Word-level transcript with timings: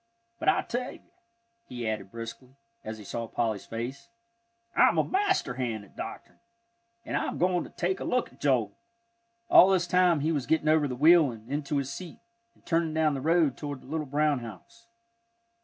But 0.39 0.49
I 0.49 0.63
tell 0.63 0.93
you," 0.93 1.03
he 1.67 1.87
added 1.87 2.09
briskly, 2.09 2.55
as 2.83 2.97
he 2.97 3.03
saw 3.03 3.27
Polly's 3.27 3.67
face, 3.67 4.09
"I'm 4.75 4.97
a 4.97 5.03
master 5.03 5.53
hand 5.53 5.85
at 5.85 5.95
doctorin', 5.95 6.39
an' 7.05 7.15
I'm 7.15 7.37
goin' 7.37 7.63
to 7.65 7.69
take 7.69 7.99
a 7.99 8.03
look 8.03 8.33
at 8.33 8.41
Joel." 8.41 8.75
All 9.47 9.69
this 9.69 9.85
time 9.85 10.21
he 10.21 10.31
was 10.31 10.47
getting 10.47 10.69
over 10.69 10.87
the 10.87 10.95
wheel 10.95 11.29
and 11.29 11.47
into 11.51 11.77
his 11.77 11.93
seat, 11.93 12.17
and 12.55 12.65
turning 12.65 12.95
down 12.95 13.13
the 13.13 13.21
road 13.21 13.55
toward 13.55 13.81
the 13.81 13.85
little 13.87 14.07
brown 14.07 14.39
house. 14.39 14.87